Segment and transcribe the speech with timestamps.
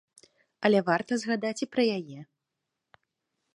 [0.69, 2.19] Але варта згадаць і пра яе.